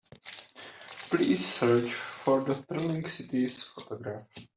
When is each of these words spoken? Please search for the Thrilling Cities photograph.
Please 1.11 1.45
search 1.45 1.93
for 1.93 2.41
the 2.41 2.55
Thrilling 2.55 3.05
Cities 3.05 3.65
photograph. 3.65 4.27